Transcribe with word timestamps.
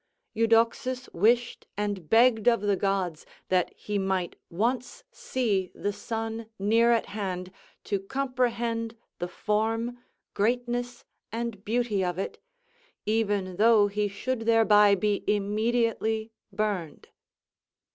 "Eudoxus 0.33 1.07
wished 1.13 1.67
and 1.77 2.09
begged 2.09 2.47
of 2.47 2.59
the 2.61 2.75
gods 2.75 3.23
that 3.49 3.71
he 3.77 3.99
might 3.99 4.35
once 4.49 5.03
see 5.11 5.69
the 5.75 5.93
sun 5.93 6.47
near 6.57 6.91
at 6.91 7.05
hand, 7.05 7.51
to 7.83 7.99
comprehend 7.99 8.97
the 9.19 9.27
form, 9.27 9.99
greatness, 10.33 11.05
and 11.31 11.63
beauty 11.63 12.03
of 12.03 12.17
it; 12.17 12.39
even 13.05 13.57
though 13.57 13.85
he 13.85 14.07
should 14.07 14.47
thereby 14.47 14.95
be 14.95 15.23
immediately 15.27 16.31
burned." 16.51 17.09